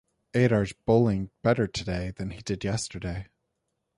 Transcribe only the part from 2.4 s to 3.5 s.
did yesterday.